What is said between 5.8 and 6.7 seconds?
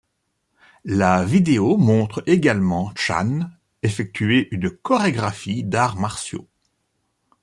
martiaux.